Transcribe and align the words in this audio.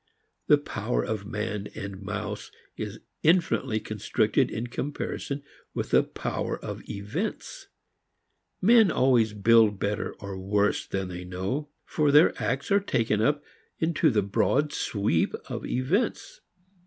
The 0.47 0.57
power 0.57 1.05
of 1.05 1.27
man 1.27 1.67
and 1.75 2.01
mouse 2.01 2.49
is 2.75 3.01
infinitely 3.21 3.79
constricted 3.79 4.49
in 4.49 4.65
comparison 4.65 5.43
with 5.75 5.91
the 5.91 6.01
power 6.01 6.57
of 6.59 6.81
events. 6.89 7.67
Men 8.63 8.89
always 8.89 9.33
build 9.33 9.77
better 9.77 10.15
or 10.19 10.39
worse 10.39 10.87
than 10.87 11.09
they 11.09 11.23
know, 11.23 11.69
for 11.85 12.09
their 12.11 12.33
acts 12.41 12.71
are 12.71 12.79
taken 12.79 13.21
up 13.21 13.43
into 13.77 14.09
the 14.09 14.23
broad 14.23 14.73
sweep 14.73 15.35
of 15.47 15.67
events. 15.67 16.41